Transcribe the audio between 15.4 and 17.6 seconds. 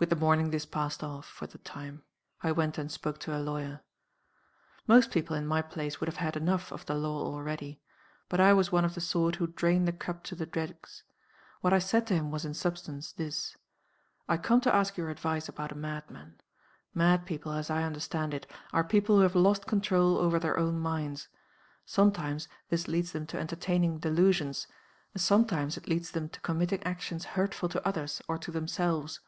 about a madman. Mad people,